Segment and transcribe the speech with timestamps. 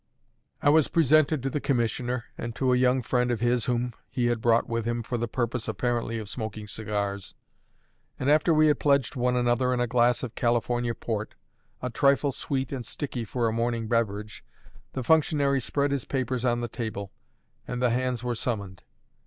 [0.63, 4.25] I was presented to the commissioner, and to a young friend of his whom he
[4.25, 7.35] had brought with him for the purpose (apparently) of smoking cigars;
[8.19, 11.35] and after we had pledged one another in a glass of California port,
[11.83, 14.43] a trifle sweet and sticky for a morning beverage,
[14.93, 17.11] the functionary spread his papers on the table,
[17.67, 18.81] and the hands were summoned.